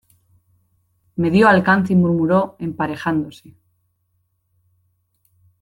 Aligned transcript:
me 1.17 1.29
dió 1.29 1.47
alcance 1.47 1.93
y 1.93 1.95
murmuró 1.95 2.55
emparejándose: 2.57 3.53